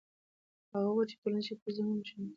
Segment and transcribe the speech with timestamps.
[0.71, 2.29] هغه وویل چې ټولنيزې شبکې ذهنونه روښانه کوي.